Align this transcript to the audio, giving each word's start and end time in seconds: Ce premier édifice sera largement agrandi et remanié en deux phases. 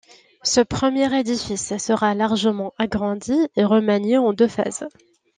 Ce 0.41 0.61
premier 0.61 1.13
édifice 1.19 1.77
sera 1.77 2.15
largement 2.15 2.73
agrandi 2.79 3.37
et 3.55 3.63
remanié 3.63 4.17
en 4.17 4.33
deux 4.33 4.47
phases. 4.47 4.87